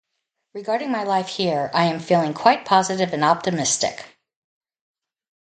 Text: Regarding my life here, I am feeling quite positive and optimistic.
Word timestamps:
Regarding 0.55 0.89
my 0.89 1.03
life 1.03 1.27
here, 1.27 1.69
I 1.75 1.85
am 1.85 1.99
feeling 1.99 2.33
quite 2.33 2.65
positive 2.65 3.13
and 3.13 3.23
optimistic. 3.23 4.03